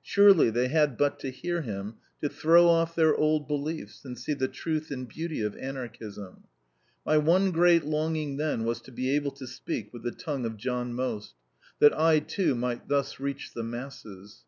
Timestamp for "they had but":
0.48-1.18